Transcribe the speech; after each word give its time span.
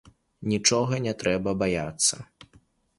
Нічога 0.53 0.95
не 1.05 1.13
трэба 1.21 1.57
баяцца. 1.63 2.15